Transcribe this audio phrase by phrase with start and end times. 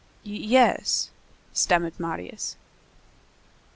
[0.23, 1.11] "Yes!"
[1.53, 2.55] stammered Marius.